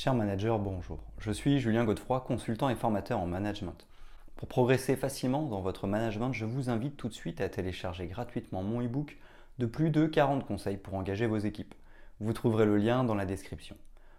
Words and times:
Cher 0.00 0.14
manager, 0.14 0.60
bonjour. 0.60 1.00
Je 1.18 1.32
suis 1.32 1.58
Julien 1.58 1.84
Godefroy, 1.84 2.20
consultant 2.20 2.68
et 2.68 2.76
formateur 2.76 3.18
en 3.18 3.26
management. 3.26 3.84
Pour 4.36 4.46
progresser 4.46 4.94
facilement 4.94 5.42
dans 5.42 5.60
votre 5.60 5.88
management, 5.88 6.32
je 6.32 6.44
vous 6.44 6.70
invite 6.70 6.96
tout 6.96 7.08
de 7.08 7.14
suite 7.14 7.40
à 7.40 7.48
télécharger 7.48 8.06
gratuitement 8.06 8.62
mon 8.62 8.80
e-book 8.80 9.16
de 9.58 9.66
plus 9.66 9.90
de 9.90 10.06
40 10.06 10.46
conseils 10.46 10.76
pour 10.76 10.94
engager 10.94 11.26
vos 11.26 11.38
équipes. 11.38 11.74
Vous 12.20 12.32
trouverez 12.32 12.64
le 12.64 12.76
lien 12.76 13.02
dans 13.02 13.16
la 13.16 13.26
description. 13.26 13.74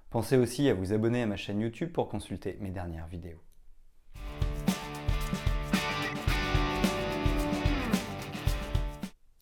Pensez 0.09 0.35
aussi 0.35 0.67
à 0.67 0.73
vous 0.73 0.91
abonner 0.91 1.21
à 1.21 1.27
ma 1.27 1.37
chaîne 1.37 1.61
YouTube 1.61 1.93
pour 1.93 2.09
consulter 2.09 2.57
mes 2.59 2.71
dernières 2.71 3.07
vidéos. 3.07 3.39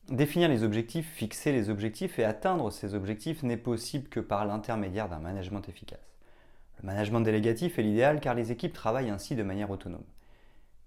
Définir 0.07 0.49
les 0.49 0.61
objectifs, 0.61 1.11
fixer 1.13 1.51
les 1.51 1.71
objectifs 1.71 2.19
et 2.19 2.23
atteindre 2.23 2.71
ces 2.71 2.93
objectifs 2.93 3.41
n'est 3.41 3.57
possible 3.57 4.07
que 4.07 4.19
par 4.19 4.45
l'intermédiaire 4.45 5.09
d'un 5.09 5.17
management 5.17 5.67
efficace. 5.67 6.16
Le 6.81 6.87
management 6.87 7.21
délégatif 7.21 7.79
est 7.79 7.83
l'idéal 7.83 8.19
car 8.19 8.35
les 8.35 8.51
équipes 8.51 8.73
travaillent 8.73 9.09
ainsi 9.09 9.35
de 9.35 9.43
manière 9.43 9.71
autonome. 9.71 10.03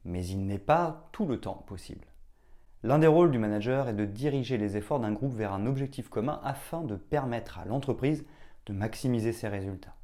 Mais 0.05 0.25
il 0.27 0.47
n'est 0.47 0.59
pas 0.59 1.09
tout 1.12 1.27
le 1.27 1.41
temps 1.41 1.65
possible. 1.67 2.07
L'un 2.83 2.98
des 2.98 3.07
rôles 3.07 3.31
du 3.31 3.39
manager 3.39 3.89
est 3.89 3.95
de 3.95 4.07
diriger 4.07 4.57
les 4.57 4.77
efforts 4.77 5.01
d'un 5.01 5.12
groupe 5.12 5.34
vers 5.34 5.53
un 5.53 5.67
objectif 5.67 6.09
commun 6.09 6.41
afin 6.45 6.83
de 6.83 6.97
permettre 6.97 7.59
à 7.59 7.67
l'entreprise 7.67 8.25
de 8.67 8.73
maximiser 8.73 9.33
ses 9.33 9.48
résultats. 9.48 9.97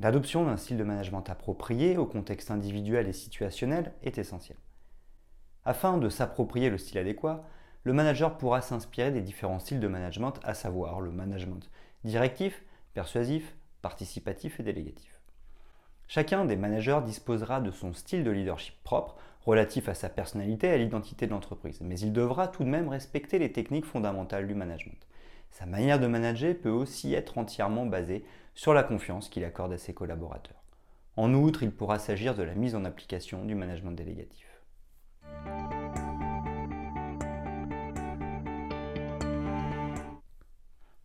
L'adoption 0.00 0.44
d'un 0.44 0.56
style 0.56 0.76
de 0.76 0.84
management 0.84 1.30
approprié 1.30 1.96
au 1.96 2.04
contexte 2.04 2.50
individuel 2.50 3.08
et 3.08 3.12
situationnel 3.12 3.92
est 4.02 4.18
essentielle. 4.18 4.58
Afin 5.64 5.96
de 5.96 6.08
s'approprier 6.08 6.68
le 6.68 6.76
style 6.76 6.98
adéquat, 6.98 7.44
le 7.84 7.92
manager 7.92 8.36
pourra 8.36 8.60
s'inspirer 8.60 9.10
des 9.10 9.22
différents 9.22 9.60
styles 9.60 9.80
de 9.80 9.88
management, 9.88 10.34
à 10.42 10.52
savoir 10.54 11.00
le 11.00 11.10
management 11.10 11.70
directif, 12.02 12.64
persuasif, 12.92 13.54
participatif 13.82 14.60
et 14.60 14.62
délégatif. 14.62 15.13
Chacun 16.06 16.44
des 16.44 16.56
managers 16.56 17.00
disposera 17.04 17.60
de 17.60 17.70
son 17.70 17.92
style 17.92 18.24
de 18.24 18.30
leadership 18.30 18.74
propre, 18.84 19.16
relatif 19.40 19.88
à 19.88 19.94
sa 19.94 20.08
personnalité 20.08 20.68
et 20.68 20.72
à 20.72 20.76
l'identité 20.76 21.26
de 21.26 21.32
l'entreprise, 21.32 21.80
mais 21.80 21.98
il 21.98 22.12
devra 22.12 22.46
tout 22.48 22.62
de 22.62 22.68
même 22.68 22.88
respecter 22.88 23.38
les 23.38 23.52
techniques 23.52 23.86
fondamentales 23.86 24.46
du 24.46 24.54
management. 24.54 25.06
Sa 25.50 25.66
manière 25.66 26.00
de 26.00 26.06
manager 26.06 26.54
peut 26.54 26.70
aussi 26.70 27.14
être 27.14 27.38
entièrement 27.38 27.86
basée 27.86 28.24
sur 28.54 28.74
la 28.74 28.82
confiance 28.82 29.28
qu'il 29.28 29.44
accorde 29.44 29.72
à 29.72 29.78
ses 29.78 29.94
collaborateurs. 29.94 30.62
En 31.16 31.32
outre, 31.32 31.62
il 31.62 31.70
pourra 31.70 31.98
s'agir 31.98 32.34
de 32.34 32.42
la 32.42 32.54
mise 32.54 32.74
en 32.74 32.84
application 32.84 33.44
du 33.44 33.54
management 33.54 33.92
délégatif. 33.92 34.46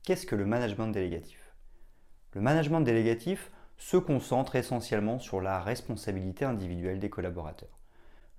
Qu'est-ce 0.04 0.26
que 0.26 0.36
le 0.36 0.46
management 0.46 0.88
délégatif? 0.88 1.40
Le 2.34 2.42
management 2.42 2.82
délégatif 2.82 3.52
se 3.80 3.98
concentre 3.98 4.58
essentiellement 4.58 5.20
sur 5.20 5.42
la 5.42 5.60
responsabilité 5.62 6.46
individuelle 6.46 7.00
des 7.00 7.10
collaborateurs. 7.10 7.80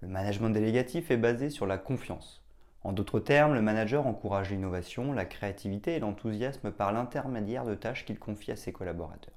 Le 0.02 0.08
management 0.08 0.50
délégatif 0.50 1.10
est 1.10 1.16
basé 1.16 1.50
sur 1.50 1.66
la 1.66 1.78
confiance. 1.78 2.44
En 2.84 2.92
d'autres 2.92 3.20
termes, 3.20 3.55
le 3.55 3.62
manager 3.62 4.06
encourage 4.06 4.50
l'innovation, 4.50 5.12
la 5.12 5.24
créativité 5.24 5.97
et 5.97 5.98
l'enthousiasme 5.98 6.70
par 6.70 6.92
l'intermédiaire 6.92 7.64
de 7.64 7.74
tâches 7.74 8.05
qu'il 8.05 8.19
confie 8.19 8.52
à 8.52 8.56
ses 8.56 8.72
collaborateurs. 8.72 9.34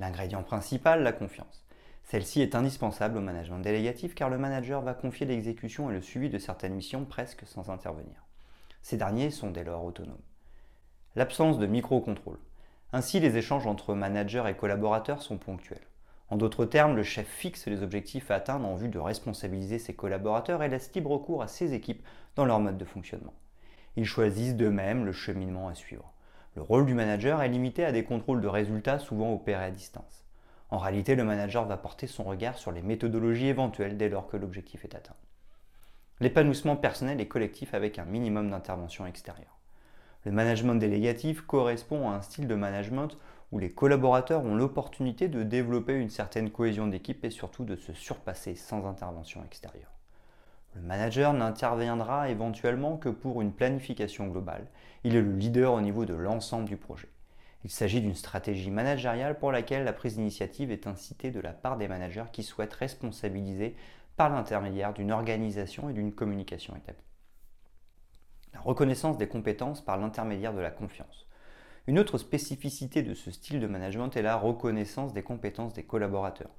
L'ingrédient 0.00 0.42
principal, 0.42 1.02
la 1.02 1.12
confiance. 1.12 1.64
Celle-ci 2.04 2.40
est 2.40 2.54
indispensable 2.54 3.18
au 3.18 3.20
management 3.20 3.60
délégatif 3.60 4.14
car 4.14 4.30
le 4.30 4.38
manager 4.38 4.82
va 4.82 4.94
confier 4.94 5.26
l'exécution 5.26 5.88
et 5.88 5.94
le 5.94 6.02
suivi 6.02 6.30
de 6.30 6.38
certaines 6.38 6.74
missions 6.74 7.04
presque 7.04 7.46
sans 7.46 7.70
intervenir. 7.70 8.24
Ces 8.82 8.96
derniers 8.96 9.30
sont 9.30 9.50
dès 9.50 9.64
lors 9.64 9.84
autonomes. 9.84 10.16
L'absence 11.16 11.58
de 11.58 11.66
micro-contrôle. 11.66 12.38
Ainsi, 12.92 13.20
les 13.20 13.36
échanges 13.36 13.66
entre 13.66 13.94
managers 13.94 14.44
et 14.48 14.54
collaborateurs 14.54 15.20
sont 15.20 15.36
ponctuels. 15.36 15.86
En 16.30 16.36
d'autres 16.36 16.64
termes, 16.64 16.96
le 16.96 17.02
chef 17.02 17.26
fixe 17.26 17.66
les 17.66 17.82
objectifs 17.82 18.30
à 18.30 18.36
atteindre 18.36 18.66
en 18.66 18.76
vue 18.76 18.88
de 18.88 18.98
responsabiliser 18.98 19.78
ses 19.78 19.94
collaborateurs 19.94 20.62
et 20.62 20.68
laisse 20.68 20.94
libre 20.94 21.18
cours 21.18 21.42
à 21.42 21.48
ses 21.48 21.74
équipes 21.74 22.02
dans 22.34 22.46
leur 22.46 22.60
mode 22.60 22.78
de 22.78 22.84
fonctionnement. 22.86 23.34
Ils 23.96 24.06
choisissent 24.06 24.56
d'eux-mêmes 24.56 25.04
le 25.04 25.12
cheminement 25.12 25.68
à 25.68 25.74
suivre. 25.74 26.12
Le 26.54 26.62
rôle 26.62 26.86
du 26.86 26.94
manager 26.94 27.42
est 27.42 27.48
limité 27.48 27.84
à 27.84 27.92
des 27.92 28.04
contrôles 28.04 28.40
de 28.40 28.48
résultats 28.48 28.98
souvent 28.98 29.34
opérés 29.34 29.64
à 29.64 29.70
distance. 29.70 30.24
En 30.70 30.78
réalité, 30.78 31.14
le 31.14 31.24
manager 31.24 31.66
va 31.66 31.76
porter 31.76 32.06
son 32.06 32.24
regard 32.24 32.56
sur 32.56 32.72
les 32.72 32.82
méthodologies 32.82 33.48
éventuelles 33.48 33.96
dès 33.96 34.08
lors 34.08 34.28
que 34.28 34.36
l'objectif 34.36 34.84
est 34.84 34.94
atteint. 34.94 35.16
L'épanouissement 36.20 36.76
personnel 36.76 37.20
et 37.20 37.28
collectif 37.28 37.74
avec 37.74 37.98
un 37.98 38.04
minimum 38.04 38.50
d'intervention 38.50 39.06
extérieure. 39.06 39.57
Le 40.24 40.32
management 40.32 40.74
délégatif 40.74 41.42
correspond 41.42 42.10
à 42.10 42.14
un 42.14 42.20
style 42.20 42.48
de 42.48 42.54
management 42.54 43.16
où 43.52 43.58
les 43.58 43.70
collaborateurs 43.72 44.44
ont 44.44 44.56
l'opportunité 44.56 45.28
de 45.28 45.42
développer 45.42 45.94
une 45.94 46.10
certaine 46.10 46.50
cohésion 46.50 46.86
d'équipe 46.86 47.24
et 47.24 47.30
surtout 47.30 47.64
de 47.64 47.76
se 47.76 47.92
surpasser 47.92 48.54
sans 48.54 48.86
intervention 48.86 49.42
extérieure. 49.44 49.92
Le 50.74 50.82
manager 50.82 51.32
n'interviendra 51.32 52.28
éventuellement 52.28 52.96
que 52.96 53.08
pour 53.08 53.40
une 53.40 53.52
planification 53.52 54.26
globale. 54.26 54.66
Il 55.04 55.16
est 55.16 55.22
le 55.22 55.32
leader 55.32 55.72
au 55.72 55.80
niveau 55.80 56.04
de 56.04 56.14
l'ensemble 56.14 56.66
du 56.66 56.76
projet. 56.76 57.08
Il 57.64 57.70
s'agit 57.70 58.00
d'une 58.00 58.14
stratégie 58.14 58.70
managériale 58.70 59.38
pour 59.38 59.50
laquelle 59.50 59.84
la 59.84 59.92
prise 59.92 60.16
d'initiative 60.16 60.70
est 60.70 60.86
incitée 60.86 61.30
de 61.30 61.40
la 61.40 61.52
part 61.52 61.76
des 61.76 61.88
managers 61.88 62.30
qui 62.32 62.42
souhaitent 62.42 62.74
responsabiliser 62.74 63.74
par 64.16 64.30
l'intermédiaire 64.30 64.92
d'une 64.92 65.12
organisation 65.12 65.88
et 65.88 65.92
d'une 65.92 66.12
communication 66.12 66.76
établie 66.76 67.07
la 68.54 68.60
reconnaissance 68.60 69.18
des 69.18 69.28
compétences 69.28 69.84
par 69.84 69.98
l'intermédiaire 69.98 70.54
de 70.54 70.60
la 70.60 70.70
confiance. 70.70 71.26
Une 71.86 71.98
autre 71.98 72.18
spécificité 72.18 73.02
de 73.02 73.14
ce 73.14 73.30
style 73.30 73.60
de 73.60 73.66
management 73.66 74.14
est 74.16 74.22
la 74.22 74.36
reconnaissance 74.36 75.12
des 75.14 75.22
compétences 75.22 75.72
des 75.72 75.84
collaborateurs. 75.84 76.50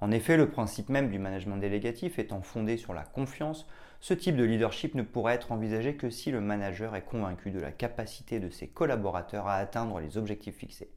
En 0.00 0.10
effet, 0.10 0.36
le 0.36 0.50
principe 0.50 0.90
même 0.90 1.10
du 1.10 1.18
management 1.18 1.56
délégatif 1.56 2.18
étant 2.18 2.42
fondé 2.42 2.76
sur 2.76 2.92
la 2.92 3.02
confiance, 3.02 3.66
ce 4.00 4.12
type 4.12 4.36
de 4.36 4.44
leadership 4.44 4.94
ne 4.94 5.02
pourrait 5.02 5.34
être 5.34 5.52
envisagé 5.52 5.96
que 5.96 6.10
si 6.10 6.30
le 6.30 6.42
manager 6.42 6.94
est 6.94 7.06
convaincu 7.06 7.50
de 7.50 7.58
la 7.58 7.72
capacité 7.72 8.38
de 8.38 8.50
ses 8.50 8.68
collaborateurs 8.68 9.46
à 9.46 9.54
atteindre 9.54 10.00
les 10.00 10.18
objectifs 10.18 10.56
fixés. 10.56 10.90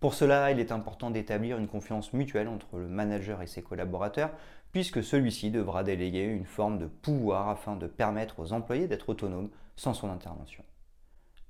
Pour 0.00 0.12
cela, 0.12 0.50
il 0.50 0.58
est 0.58 0.72
important 0.72 1.10
d'établir 1.10 1.56
une 1.56 1.68
confiance 1.68 2.12
mutuelle 2.12 2.48
entre 2.48 2.76
le 2.76 2.88
manager 2.88 3.40
et 3.42 3.46
ses 3.46 3.62
collaborateurs, 3.62 4.30
puisque 4.76 5.02
celui-ci 5.02 5.50
devra 5.50 5.84
déléguer 5.84 6.24
une 6.24 6.44
forme 6.44 6.78
de 6.78 6.84
pouvoir 6.84 7.48
afin 7.48 7.76
de 7.76 7.86
permettre 7.86 8.40
aux 8.40 8.52
employés 8.52 8.88
d'être 8.88 9.08
autonomes 9.08 9.48
sans 9.74 9.94
son 9.94 10.10
intervention. 10.10 10.62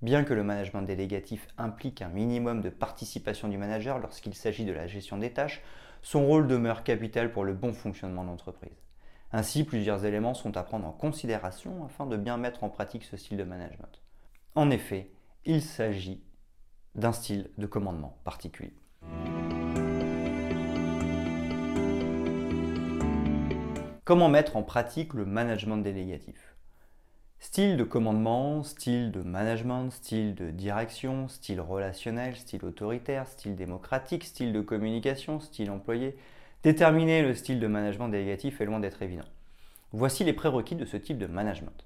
Bien 0.01 0.23
que 0.23 0.33
le 0.33 0.45
management 0.45 0.83
délégatif 0.83 1.49
implique 1.59 2.03
un 2.03 2.09
minimum 2.09 2.61
de 2.61 2.71
participation 2.71 3.49
du 3.49 3.59
manager 3.59 3.99
lorsqu'il 3.99 4.33
s'agit 4.33 4.65
de 4.65 4.71
la 4.71 4.87
gestion 4.87 5.19
des 5.19 5.33
tâches, 5.33 5.61
son 6.03 6.25
rôle 6.25 6.47
demeure 6.47 6.85
capital 6.85 7.33
pour 7.33 7.43
le 7.43 7.53
bon 7.53 7.73
fonctionnement 7.73 8.23
de 8.23 8.29
l'entreprise. 8.29 8.79
Ainsi, 9.33 9.65
plusieurs 9.65 10.05
éléments 10.05 10.35
sont 10.35 10.57
à 10.57 10.63
prendre 10.63 10.87
en 10.87 10.93
considération 10.93 11.85
afin 11.85 12.07
de 12.07 12.17
bien 12.17 12.37
mettre 12.37 12.63
en 12.63 12.69
pratique 12.69 13.03
ce 13.03 13.17
style 13.17 13.39
de 13.39 13.43
management. 13.43 14.01
En 14.55 14.71
effet, 14.71 15.11
il 15.45 15.63
s'agit 15.63 16.23
d'un 16.95 17.11
style 17.11 17.51
de 17.59 17.67
commandement 17.67 18.19
particulier. 18.23 18.77
Comment 24.07 24.29
mettre 24.29 24.57
en 24.57 24.63
pratique 24.63 25.15
le 25.15 25.25
management 25.25 25.79
délégatif 25.79 26.55
Style 27.41 27.77
de 27.77 27.83
commandement, 27.83 28.63
style 28.63 29.11
de 29.11 29.21
management, 29.21 29.91
style 29.91 30.37
de 30.37 30.53
direction, 30.53 31.27
style 31.27 31.61
relationnel, 31.61 32.37
style 32.37 32.65
autoritaire, 32.65 33.27
style 33.27 33.57
démocratique, 33.57 34.23
style 34.23 34.53
de 34.53 34.61
communication, 34.61 35.41
style 35.41 35.73
employé. 35.73 36.17
Déterminer 36.63 37.23
le 37.23 37.35
style 37.35 37.59
de 37.59 37.67
management 37.67 38.09
délégatif 38.09 38.61
est 38.61 38.67
loin 38.67 38.79
d'être 38.79 39.03
évident. 39.03 39.27
Voici 39.91 40.23
les 40.23 40.33
prérequis 40.33 40.77
de 40.77 40.85
ce 40.85 40.97
type 40.97 41.19
de 41.19 41.27
management. 41.27 41.85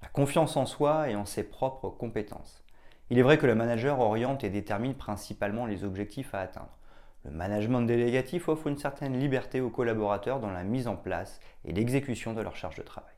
La 0.00 0.08
confiance 0.10 0.56
en 0.56 0.64
soi 0.64 1.10
et 1.10 1.16
en 1.16 1.24
ses 1.24 1.42
propres 1.42 1.90
compétences. 1.90 2.62
Il 3.10 3.18
est 3.18 3.22
vrai 3.22 3.36
que 3.36 3.46
le 3.46 3.56
manager 3.56 3.98
oriente 3.98 4.44
et 4.44 4.50
détermine 4.50 4.94
principalement 4.94 5.66
les 5.66 5.82
objectifs 5.82 6.36
à 6.36 6.38
atteindre. 6.38 6.77
Le 7.24 7.30
management 7.30 7.82
délégatif 7.82 8.48
offre 8.48 8.68
une 8.68 8.78
certaine 8.78 9.18
liberté 9.18 9.60
aux 9.60 9.70
collaborateurs 9.70 10.40
dans 10.40 10.50
la 10.50 10.64
mise 10.64 10.88
en 10.88 10.96
place 10.96 11.40
et 11.64 11.72
l'exécution 11.72 12.32
de 12.32 12.40
leur 12.40 12.56
charge 12.56 12.76
de 12.76 12.82
travail. 12.82 13.14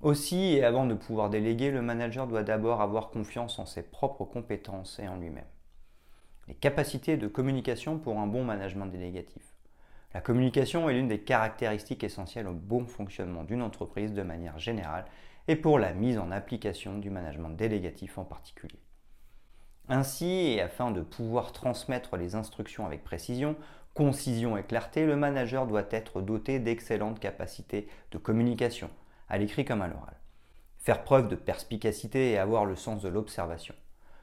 Aussi, 0.00 0.54
et 0.54 0.64
avant 0.64 0.86
de 0.86 0.94
pouvoir 0.94 1.30
déléguer, 1.30 1.70
le 1.70 1.82
manager 1.82 2.26
doit 2.26 2.42
d'abord 2.42 2.80
avoir 2.80 3.10
confiance 3.10 3.58
en 3.58 3.66
ses 3.66 3.82
propres 3.82 4.24
compétences 4.24 4.98
et 4.98 5.06
en 5.06 5.16
lui-même. 5.16 5.44
Les 6.48 6.54
capacités 6.54 7.16
de 7.16 7.28
communication 7.28 7.98
pour 7.98 8.18
un 8.18 8.26
bon 8.26 8.42
management 8.44 8.86
délégatif. 8.86 9.44
La 10.14 10.20
communication 10.20 10.90
est 10.90 10.94
l'une 10.94 11.08
des 11.08 11.20
caractéristiques 11.20 12.02
essentielles 12.02 12.48
au 12.48 12.52
bon 12.52 12.84
fonctionnement 12.86 13.44
d'une 13.44 13.62
entreprise 13.62 14.12
de 14.12 14.22
manière 14.22 14.58
générale 14.58 15.04
et 15.48 15.56
pour 15.56 15.78
la 15.78 15.92
mise 15.92 16.18
en 16.18 16.30
application 16.30 16.98
du 16.98 17.10
management 17.10 17.50
délégatif 17.50 18.18
en 18.18 18.24
particulier. 18.24 18.80
Ainsi, 19.94 20.54
et 20.54 20.62
afin 20.62 20.90
de 20.90 21.02
pouvoir 21.02 21.52
transmettre 21.52 22.16
les 22.16 22.34
instructions 22.34 22.86
avec 22.86 23.04
précision, 23.04 23.56
concision 23.92 24.56
et 24.56 24.62
clarté, 24.62 25.04
le 25.04 25.16
manager 25.16 25.66
doit 25.66 25.84
être 25.90 26.22
doté 26.22 26.58
d'excellentes 26.60 27.20
capacités 27.20 27.86
de 28.10 28.16
communication, 28.16 28.88
à 29.28 29.36
l'écrit 29.36 29.66
comme 29.66 29.82
à 29.82 29.88
l'oral. 29.88 30.16
Faire 30.78 31.04
preuve 31.04 31.28
de 31.28 31.36
perspicacité 31.36 32.30
et 32.30 32.38
avoir 32.38 32.64
le 32.64 32.74
sens 32.74 33.02
de 33.02 33.10
l'observation. 33.10 33.74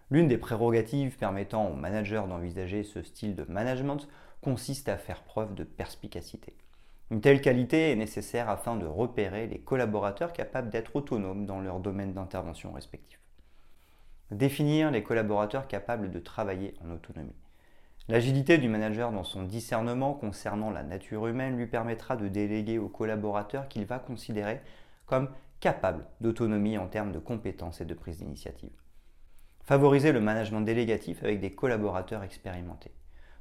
L'une 0.09 0.27
des 0.27 0.39
prérogatives 0.39 1.17
permettant 1.17 1.67
aux 1.67 1.75
managers 1.75 2.23
d'envisager 2.27 2.81
ce 2.81 3.03
style 3.03 3.35
de 3.35 3.45
management 3.47 4.07
consiste 4.41 4.89
à 4.89 4.97
faire 4.97 5.21
preuve 5.21 5.53
de 5.53 5.65
perspicacité. 5.65 6.55
Une 7.11 7.21
telle 7.21 7.41
qualité 7.41 7.91
est 7.91 7.95
nécessaire 7.95 8.49
afin 8.49 8.75
de 8.75 8.87
repérer 8.87 9.45
les 9.45 9.59
collaborateurs 9.59 10.33
capables 10.33 10.71
d'être 10.71 10.95
autonomes 10.95 11.45
dans 11.45 11.61
leur 11.61 11.79
domaine 11.79 12.13
d'intervention 12.13 12.73
respectif. 12.73 13.19
Définir 14.31 14.91
les 14.91 15.01
collaborateurs 15.01 15.67
capables 15.67 16.11
de 16.11 16.19
travailler 16.19 16.75
en 16.85 16.91
autonomie. 16.91 17.35
L'agilité 18.09 18.57
du 18.57 18.69
manager 18.69 19.11
dans 19.11 19.23
son 19.23 19.43
discernement 19.43 20.13
concernant 20.13 20.69
la 20.69 20.83
nature 20.83 21.27
humaine 21.27 21.57
lui 21.57 21.67
permettra 21.67 22.15
de 22.15 22.27
déléguer 22.27 22.77
aux 22.79 22.89
collaborateurs 22.89 23.67
qu'il 23.67 23.85
va 23.85 23.99
considérer 23.99 24.61
comme 25.05 25.29
capables 25.59 26.05
d'autonomie 26.21 26.77
en 26.77 26.87
termes 26.87 27.11
de 27.11 27.19
compétences 27.19 27.81
et 27.81 27.85
de 27.85 27.93
prise 27.93 28.17
d'initiative. 28.17 28.71
Favoriser 29.63 30.11
le 30.11 30.21
management 30.21 30.61
délégatif 30.61 31.23
avec 31.23 31.39
des 31.39 31.53
collaborateurs 31.53 32.23
expérimentés. 32.23 32.91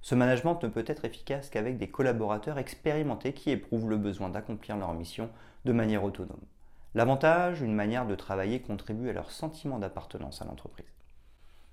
Ce 0.01 0.15
management 0.15 0.63
ne 0.63 0.69
peut 0.69 0.85
être 0.87 1.05
efficace 1.05 1.51
qu'avec 1.51 1.77
des 1.79 1.89
collaborateurs 1.89 2.59
expérimentés 2.59 3.33
qui 3.33 3.51
éprouvent 3.51 3.91
le 3.91 3.97
besoin 3.97 4.29
d'accomplir 4.29 4.77
leur 4.77 4.95
mission 4.95 5.31
de 5.65 5.73
manière 5.73 6.05
autonome. 6.05 6.41
L'avantage, 6.95 7.61
une 7.61 7.75
manière 7.75 8.07
de 8.07 8.15
travailler 8.15 8.61
contribue 8.61 9.11
à 9.11 9.13
leur 9.13 9.31
sentiment 9.31 9.79
d'appartenance 9.79 10.41
à 10.41 10.47
l'entreprise. 10.47 10.87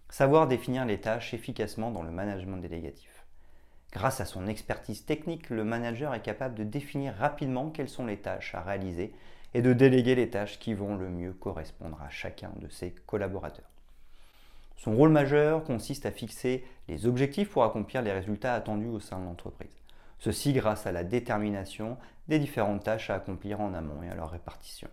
Savoir 0.10 0.48
définir 0.48 0.86
les 0.86 1.00
tâches 1.00 1.34
efficacement 1.34 1.90
dans 1.90 2.04
le 2.04 2.12
management 2.12 2.58
délégatif. 2.58 3.26
Grâce 3.94 4.20
à 4.20 4.26
son 4.26 4.46
expertise 4.48 5.06
technique, 5.06 5.50
le 5.50 5.64
manager 5.64 6.14
est 6.14 6.22
capable 6.22 6.56
de 6.56 6.66
définir 6.66 7.16
rapidement 7.16 7.70
quelles 7.70 7.90
sont 7.90 8.06
les 8.06 8.18
tâches 8.18 8.54
à 8.54 8.62
réaliser 8.62 9.14
et 9.54 9.62
de 9.62 9.72
déléguer 9.72 10.16
les 10.16 10.30
tâches 10.30 10.60
qui 10.60 10.74
vont 10.74 10.98
le 10.98 11.10
mieux 11.10 11.32
correspondre 11.32 12.02
à 12.02 12.10
chacun 12.10 12.52
de 12.60 12.68
ses 12.68 12.92
collaborateurs. 12.92 13.70
Son 14.76 14.94
rôle 14.94 15.12
majeur 15.12 15.64
consiste 15.64 16.06
à 16.06 16.12
fixer 16.12 16.66
les 16.90 17.06
objectifs 17.06 17.50
pour 17.50 17.64
accomplir 17.64 18.02
les 18.02 18.12
résultats 18.12 18.54
attendus 18.54 18.90
au 18.90 19.00
sein 19.00 19.18
de 19.18 19.24
l'entreprise. 19.24 19.82
Ceci 20.20 20.52
grâce 20.52 20.86
à 20.86 20.92
la 20.92 21.06
détermination 21.06 21.98
des 22.28 22.38
différentes 22.38 22.84
tâches 22.84 23.10
à 23.10 23.16
accomplir 23.16 23.62
en 23.62 23.74
amont 23.74 24.04
et 24.04 24.10
à 24.10 24.16
leur 24.16 24.32
répartition. 24.32 24.90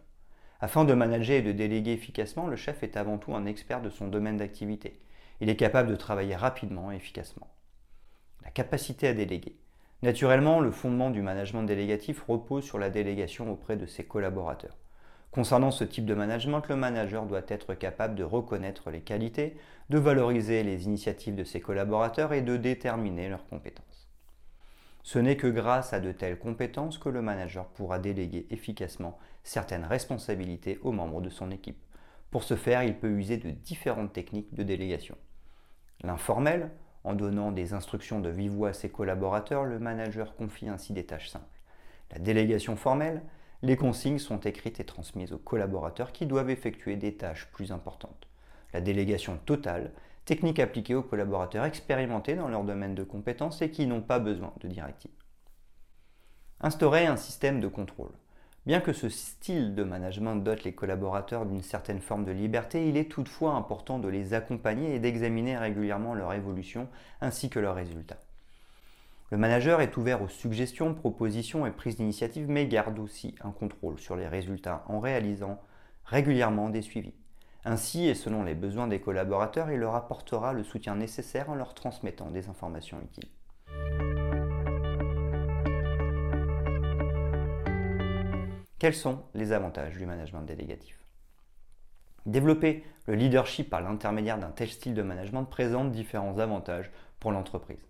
Afin 0.65 0.85
de 0.85 0.95
manager 0.95 1.39
et 1.39 1.43
de 1.43 1.51
déléguer 1.51 1.91
efficacement, 1.91 2.47
le 2.47 2.55
chef 2.55 2.85
est 2.85 2.97
avant 2.97 3.19
tout 3.19 3.35
un 3.35 3.47
expert 3.47 3.83
de 3.83 3.91
son 3.91 4.07
domaine 4.07 4.37
d'activité. 4.37 5.01
Il 5.41 5.51
est 5.51 5.57
capable 5.57 5.91
de 5.91 5.97
travailler 5.97 6.37
rapidement 6.37 6.93
et 6.93 6.95
efficacement. 6.95 7.49
La 8.45 8.53
capacité 8.53 9.09
à 9.09 9.13
déléguer. 9.13 9.57
Naturellement, 10.03 10.61
le 10.61 10.71
fondement 10.71 11.11
du 11.11 11.21
management 11.21 11.65
délégatif 11.65 12.23
repose 12.29 12.63
sur 12.63 12.79
la 12.79 12.91
délégation 12.91 13.51
auprès 13.51 13.77
de 13.77 13.87
ses 13.87 14.05
collaborateurs. 14.05 14.77
Concernant 15.33 15.73
ce 15.73 15.83
type 15.83 16.07
de 16.07 16.15
management, 16.15 16.63
le 16.69 16.77
manager 16.77 17.27
doit 17.27 17.43
être 17.49 17.75
capable 17.75 18.15
de 18.15 18.23
reconnaître 18.23 18.93
les 18.93 19.01
qualités, 19.01 19.57
de 19.91 19.99
valoriser 19.99 20.63
les 20.63 20.85
initiatives 20.85 21.35
de 21.35 21.43
ses 21.43 21.61
collaborateurs 21.61 22.33
et 22.33 22.41
de 22.41 22.57
déterminer 22.57 23.29
leurs 23.29 23.49
compétences. 23.49 23.92
Ce 25.03 25.19
n'est 25.19 25.37
que 25.37 25.49
grâce 25.49 25.93
à 25.93 26.01
de 26.01 26.13
telles 26.13 26.39
compétences 26.39 26.99
que 26.99 27.09
le 27.09 27.23
manager 27.23 27.67
pourra 27.67 27.99
déléguer 27.99 28.47
efficacement 28.51 29.19
certaines 29.43 29.85
responsabilités 29.85 30.79
aux 30.83 30.93
membres 30.93 31.21
de 31.21 31.31
son 31.31 31.51
équipe. 31.51 31.83
Pour 32.31 32.45
ce 32.45 32.55
faire, 32.55 32.83
il 32.85 32.97
peut 32.97 33.11
user 33.11 33.37
de 33.37 33.51
différentes 33.51 34.13
techniques 34.13 34.55
de 34.55 34.63
délégation. 34.63 35.17
L'informel, 36.03 36.71
en 37.05 37.15
donnant 37.15 37.53
des 37.53 37.75
instructions 37.75 38.21
de 38.21 38.31
vive 38.31 38.65
à 38.65 38.73
ses 38.73 38.91
collaborateurs, 38.91 39.65
le 39.65 39.79
manager 39.79 40.35
confie 40.37 40.69
ainsi 40.69 40.93
des 40.93 41.05
tâches 41.05 41.31
simples. 41.31 41.61
La 42.13 42.19
délégation 42.19 42.77
formelle, 42.77 43.23
les 43.63 43.77
consignes 43.77 44.19
sont 44.19 44.41
écrites 44.41 44.81
et 44.81 44.85
transmises 44.85 45.33
aux 45.33 45.39
collaborateurs 45.39 46.13
qui 46.13 46.27
doivent 46.27 46.51
effectuer 46.51 46.97
des 46.97 47.17
tâches 47.17 47.49
plus 47.53 47.73
importantes. 47.73 48.29
La 48.73 48.81
délégation 48.81 49.39
totale, 49.45 49.93
technique 50.25 50.59
appliquée 50.59 50.95
aux 50.95 51.03
collaborateurs 51.03 51.65
expérimentés 51.65 52.35
dans 52.35 52.49
leur 52.49 52.65
domaine 52.65 52.95
de 52.95 53.03
compétences 53.03 53.63
et 53.63 53.71
qui 53.71 53.87
n'ont 53.87 54.03
pas 54.03 54.19
besoin 54.19 54.53
de 54.61 54.69
directives. 54.69 55.11
Instaurer 56.61 57.07
un 57.07 57.17
système 57.17 57.61
de 57.61 57.69
contrôle. 57.69 58.13
Bien 58.65 58.81
que 58.81 58.93
ce 58.93 59.09
style 59.09 59.75
de 59.75 59.83
management 59.83 60.37
dote 60.37 60.63
les 60.63 60.73
collaborateurs 60.73 61.47
d'une 61.47 61.63
certaine 61.63 62.01
forme 62.01 62.25
de 62.25 62.31
liberté, 62.31 62.89
il 62.89 62.97
est 62.97 63.11
toutefois 63.11 63.55
important 63.55 63.99
de 63.99 64.07
les 64.07 64.35
accompagner 64.35 64.95
et 64.95 65.01
d'examiner 65.01 65.59
régulièrement 65.59 66.15
leur 66.15 66.33
évolution 66.33 66.89
ainsi 67.21 67.51
que 67.51 67.59
leurs 67.59 67.75
résultats. 67.75 68.21
Le 69.33 69.39
manager 69.39 69.81
est 69.81 69.97
ouvert 69.97 70.23
aux 70.23 70.29
suggestions, 70.29 70.95
propositions 70.95 71.67
et 71.67 71.73
prises 71.73 71.97
d'initiative, 71.97 72.49
mais 72.49 72.67
garde 72.67 72.99
aussi 73.01 73.35
un 73.43 73.51
contrôle 73.51 73.99
sur 73.99 74.15
les 74.15 74.29
résultats 74.29 74.85
en 74.87 75.01
réalisant 75.01 75.61
régulièrement 76.05 76.69
des 76.69 76.83
suivis. 76.83 77.15
Ainsi, 77.65 78.07
et 78.07 78.15
selon 78.15 78.43
les 78.43 78.55
besoins 78.55 78.89
des 78.89 79.01
collaborateurs, 79.01 79.71
il 79.71 79.79
leur 79.79 79.95
apportera 79.95 80.53
le 80.53 80.65
soutien 80.65 80.97
nécessaire 80.97 81.51
en 81.51 81.55
leur 81.55 81.75
transmettant 81.75 82.31
des 82.31 82.49
informations 82.49 83.01
utiles. 83.01 83.29
Quels 88.79 88.95
sont 88.95 89.23
les 89.35 89.53
avantages 89.53 89.97
du 89.97 90.07
management 90.07 90.43
délégatif 90.43 90.99
Développer 92.27 92.85
le 93.07 93.15
leadership 93.15 93.71
par 93.71 93.81
l'intermédiaire 93.81 94.39
d'un 94.39 94.51
tel 94.51 94.69
style 94.69 94.95
de 94.95 95.03
management 95.03 95.45
présente 95.45 95.93
différents 95.93 96.39
avantages 96.39 96.91
pour 97.21 97.31
l'entreprise 97.31 97.85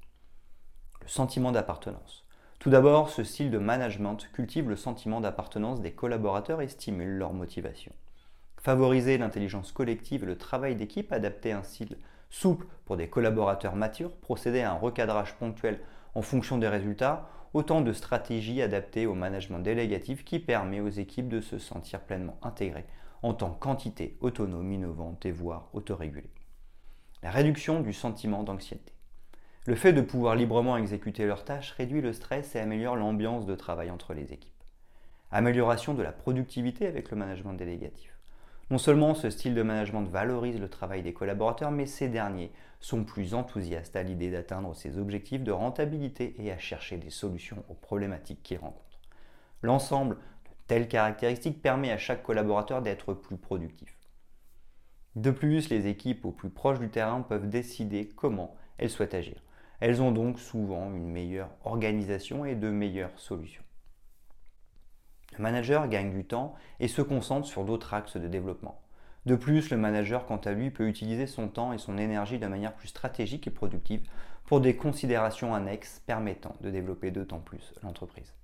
le 1.02 1.08
sentiment 1.08 1.52
d'appartenance. 1.52 2.24
Tout 2.58 2.70
d'abord, 2.70 3.10
ce 3.10 3.24
style 3.24 3.50
de 3.50 3.58
management 3.58 4.30
cultive 4.32 4.68
le 4.68 4.76
sentiment 4.76 5.20
d'appartenance 5.20 5.80
des 5.80 5.92
collaborateurs 5.92 6.62
et 6.62 6.68
stimule 6.68 7.18
leur 7.18 7.32
motivation. 7.32 7.92
Favoriser 8.62 9.18
l'intelligence 9.18 9.72
collective 9.72 10.22
et 10.22 10.26
le 10.26 10.38
travail 10.38 10.76
d'équipe, 10.76 11.12
adapter 11.12 11.50
un 11.50 11.64
style 11.64 11.98
souple 12.30 12.66
pour 12.84 12.96
des 12.96 13.08
collaborateurs 13.08 13.74
matures, 13.74 14.12
procéder 14.12 14.60
à 14.60 14.70
un 14.70 14.78
recadrage 14.78 15.34
ponctuel 15.34 15.80
en 16.14 16.22
fonction 16.22 16.58
des 16.58 16.68
résultats, 16.68 17.28
autant 17.54 17.80
de 17.80 17.92
stratégies 17.92 18.62
adaptées 18.62 19.06
au 19.06 19.14
management 19.14 19.58
délégatif 19.58 20.24
qui 20.24 20.38
permet 20.38 20.80
aux 20.80 20.88
équipes 20.88 21.28
de 21.28 21.40
se 21.40 21.58
sentir 21.58 22.02
pleinement 22.02 22.38
intégrées 22.40 22.86
en 23.22 23.34
tant 23.34 23.50
qu'entité 23.50 24.16
autonome, 24.20 24.70
innovante 24.70 25.26
et 25.26 25.32
voire 25.32 25.68
autorégulée. 25.72 26.30
La 27.24 27.32
réduction 27.32 27.80
du 27.80 27.92
sentiment 27.92 28.44
d'anxiété. 28.44 28.92
Le 29.66 29.74
fait 29.74 29.92
de 29.92 30.02
pouvoir 30.02 30.36
librement 30.36 30.76
exécuter 30.76 31.26
leurs 31.26 31.44
tâches 31.44 31.72
réduit 31.72 32.00
le 32.00 32.12
stress 32.12 32.54
et 32.54 32.60
améliore 32.60 32.94
l'ambiance 32.94 33.44
de 33.44 33.56
travail 33.56 33.90
entre 33.90 34.14
les 34.14 34.32
équipes. 34.32 34.52
Amélioration 35.32 35.94
de 35.94 36.02
la 36.02 36.12
productivité 36.12 36.86
avec 36.86 37.10
le 37.10 37.16
management 37.16 37.54
délégatif. 37.54 38.11
Non 38.70 38.78
seulement 38.78 39.14
ce 39.14 39.28
style 39.28 39.54
de 39.54 39.62
management 39.62 40.04
valorise 40.04 40.58
le 40.58 40.68
travail 40.68 41.02
des 41.02 41.12
collaborateurs, 41.12 41.70
mais 41.70 41.86
ces 41.86 42.08
derniers 42.08 42.52
sont 42.80 43.04
plus 43.04 43.34
enthousiastes 43.34 43.96
à 43.96 44.02
l'idée 44.02 44.30
d'atteindre 44.30 44.74
ces 44.74 44.98
objectifs 44.98 45.42
de 45.42 45.52
rentabilité 45.52 46.34
et 46.38 46.50
à 46.50 46.58
chercher 46.58 46.96
des 46.96 47.10
solutions 47.10 47.64
aux 47.68 47.74
problématiques 47.74 48.42
qu'ils 48.42 48.58
rencontrent. 48.58 49.00
L'ensemble 49.62 50.16
de 50.16 50.50
telles 50.66 50.88
caractéristiques 50.88 51.62
permet 51.62 51.92
à 51.92 51.98
chaque 51.98 52.22
collaborateur 52.22 52.82
d'être 52.82 53.14
plus 53.14 53.36
productif. 53.36 53.96
De 55.14 55.30
plus, 55.30 55.68
les 55.68 55.88
équipes 55.88 56.24
au 56.24 56.32
plus 56.32 56.48
proche 56.48 56.78
du 56.78 56.88
terrain 56.88 57.20
peuvent 57.20 57.48
décider 57.48 58.08
comment 58.08 58.56
elles 58.78 58.90
souhaitent 58.90 59.14
agir. 59.14 59.42
Elles 59.80 60.00
ont 60.00 60.12
donc 60.12 60.38
souvent 60.38 60.94
une 60.94 61.10
meilleure 61.10 61.50
organisation 61.64 62.44
et 62.44 62.54
de 62.54 62.70
meilleures 62.70 63.18
solutions. 63.18 63.64
Le 65.36 65.42
manager 65.42 65.88
gagne 65.88 66.12
du 66.12 66.24
temps 66.24 66.54
et 66.80 66.88
se 66.88 67.02
concentre 67.02 67.46
sur 67.46 67.64
d'autres 67.64 67.94
axes 67.94 68.16
de 68.16 68.28
développement. 68.28 68.80
De 69.24 69.36
plus, 69.36 69.70
le 69.70 69.76
manager, 69.76 70.26
quant 70.26 70.38
à 70.38 70.52
lui, 70.52 70.70
peut 70.70 70.88
utiliser 70.88 71.26
son 71.26 71.48
temps 71.48 71.72
et 71.72 71.78
son 71.78 71.96
énergie 71.96 72.38
de 72.38 72.46
manière 72.46 72.74
plus 72.74 72.88
stratégique 72.88 73.46
et 73.46 73.50
productive 73.50 74.02
pour 74.46 74.60
des 74.60 74.76
considérations 74.76 75.54
annexes 75.54 76.02
permettant 76.06 76.56
de 76.60 76.70
développer 76.70 77.10
d'autant 77.10 77.38
plus 77.38 77.72
l'entreprise. 77.82 78.34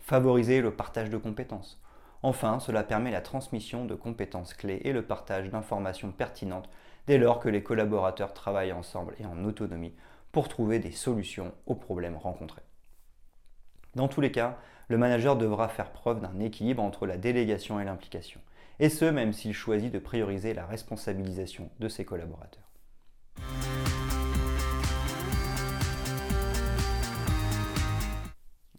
Favoriser 0.00 0.60
le 0.60 0.74
partage 0.74 1.10
de 1.10 1.18
compétences. 1.18 1.80
Enfin, 2.22 2.58
cela 2.58 2.82
permet 2.82 3.10
la 3.10 3.20
transmission 3.20 3.84
de 3.84 3.94
compétences 3.94 4.54
clés 4.54 4.80
et 4.84 4.92
le 4.92 5.02
partage 5.02 5.50
d'informations 5.50 6.10
pertinentes 6.10 6.70
dès 7.06 7.18
lors 7.18 7.38
que 7.38 7.48
les 7.48 7.62
collaborateurs 7.62 8.32
travaillent 8.32 8.72
ensemble 8.72 9.14
et 9.18 9.26
en 9.26 9.44
autonomie 9.44 9.94
pour 10.30 10.48
trouver 10.48 10.78
des 10.78 10.92
solutions 10.92 11.52
aux 11.66 11.74
problèmes 11.74 12.16
rencontrés. 12.16 12.62
Dans 13.94 14.08
tous 14.08 14.22
les 14.22 14.32
cas, 14.32 14.58
le 14.88 14.96
manager 14.96 15.36
devra 15.36 15.68
faire 15.68 15.92
preuve 15.92 16.20
d'un 16.20 16.40
équilibre 16.40 16.82
entre 16.82 17.06
la 17.06 17.18
délégation 17.18 17.78
et 17.78 17.84
l'implication, 17.84 18.40
et 18.80 18.88
ce 18.88 19.04
même 19.04 19.34
s'il 19.34 19.52
choisit 19.52 19.92
de 19.92 19.98
prioriser 19.98 20.54
la 20.54 20.64
responsabilisation 20.64 21.68
de 21.78 21.88
ses 21.88 22.06
collaborateurs. 22.06 22.62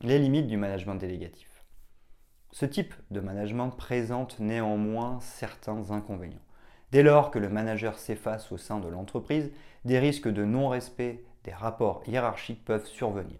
Les 0.01 0.17
limites 0.17 0.48
du 0.48 0.58
management 0.58 0.96
délégatif. 0.96 1.63
Ce 2.51 2.65
type 2.65 2.96
de 3.12 3.20
management 3.20 3.70
présente 3.70 4.39
néanmoins 4.39 5.20
certains 5.22 5.91
inconvénients. 5.91 6.41
Dès 6.91 7.03
lors 7.03 7.29
que 7.29 7.39
le 7.39 7.50
manager 7.50 8.00
s'efface 8.00 8.51
au 8.51 8.58
sein 8.58 8.79
de 8.79 8.88
l'entreprise, 8.88 9.51
des 9.86 10.00
risques 10.00 10.27
de 10.27 10.43
non-respect 10.43 11.24
des 11.43 11.53
rapports 11.53 12.01
hiérarchiques 12.08 12.65
peuvent 12.65 12.88
survenir. 12.88 13.38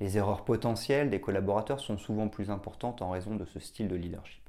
Les 0.00 0.16
erreurs 0.16 0.44
potentielles 0.44 1.10
des 1.10 1.20
collaborateurs 1.20 1.80
sont 1.80 1.98
souvent 1.98 2.28
plus 2.28 2.50
importantes 2.50 3.02
en 3.02 3.10
raison 3.10 3.34
de 3.34 3.44
ce 3.44 3.58
style 3.58 3.88
de 3.88 3.96
leadership. 3.96 4.42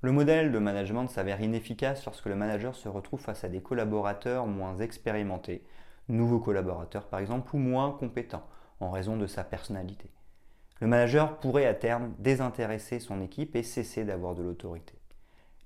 Le 0.00 0.12
modèle 0.12 0.52
de 0.52 0.58
management 0.58 1.08
s'avère 1.08 1.40
inefficace 1.40 2.04
lorsque 2.04 2.26
le 2.26 2.36
manager 2.36 2.74
se 2.74 2.88
retrouve 2.88 3.20
face 3.20 3.44
à 3.44 3.48
des 3.48 3.62
collaborateurs 3.62 4.46
moins 4.46 4.76
expérimentés, 4.78 5.64
nouveaux 6.08 6.40
collaborateurs 6.40 7.06
par 7.06 7.20
exemple, 7.20 7.54
ou 7.54 7.58
moins 7.58 7.92
compétents 7.92 8.46
en 8.80 8.90
raison 8.90 9.16
de 9.16 9.26
sa 9.26 9.44
personnalité. 9.44 10.10
Le 10.80 10.86
manager 10.86 11.38
pourrait 11.38 11.66
à 11.66 11.74
terme 11.74 12.12
désintéresser 12.18 12.98
son 12.98 13.20
équipe 13.20 13.54
et 13.54 13.62
cesser 13.62 14.04
d'avoir 14.04 14.34
de 14.34 14.42
l'autorité. 14.42 14.94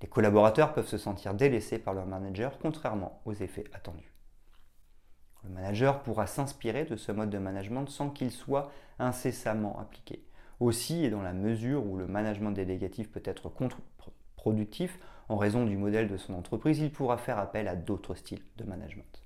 Les 0.03 0.09
collaborateurs 0.09 0.75
peuvent 0.75 0.87
se 0.87 0.99
sentir 0.99 1.33
délaissés 1.33 1.79
par 1.79 1.95
leur 1.95 2.07
manager 2.07 2.59
contrairement 2.59 3.21
aux 3.25 3.33
effets 3.33 3.65
attendus. 3.73 4.16
Le 5.49 5.55
manager 5.55 6.03
pourra 6.03 6.27
s'inspirer 6.27 6.85
de 6.85 6.97
ce 6.97 7.13
mode 7.13 7.31
de 7.31 7.39
management 7.39 7.87
sans 7.89 8.11
qu'il 8.11 8.31
soit 8.31 8.71
incessamment 8.99 9.79
appliqué. 9.79 10.25
Aussi, 10.59 11.05
et 11.05 11.11
dans 11.11 11.23
la 11.23 11.35
mesure 11.35 11.87
où 11.87 11.97
le 11.97 12.07
management 12.07 12.53
délégatif 12.53 13.11
peut 13.11 13.23
être 13.25 13.49
contre-productif 13.49 14.99
en 15.29 15.37
raison 15.37 15.65
du 15.65 15.77
modèle 15.77 16.09
de 16.09 16.17
son 16.17 16.35
entreprise, 16.35 16.79
il 16.79 16.91
pourra 16.91 17.19
faire 17.19 17.39
appel 17.39 17.69
à 17.69 17.77
d'autres 17.77 18.15
styles 18.15 18.43
de 18.57 18.65
management. 18.65 19.23